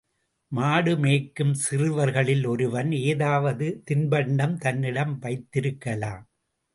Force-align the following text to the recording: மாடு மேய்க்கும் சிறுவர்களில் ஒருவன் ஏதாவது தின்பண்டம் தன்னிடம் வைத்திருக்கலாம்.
மாடு 0.51 0.93
மேய்க்கும் 0.97 1.51
சிறுவர்களில் 1.63 2.45
ஒருவன் 2.45 2.91
ஏதாவது 3.03 3.67
தின்பண்டம் 3.91 4.55
தன்னிடம் 4.57 5.13
வைத்திருக்கலாம். 5.19 6.23